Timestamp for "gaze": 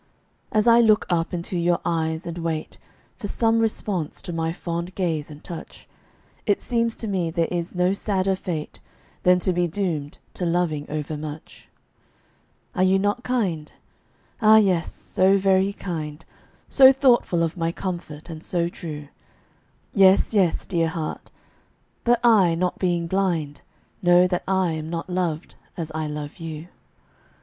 4.95-5.29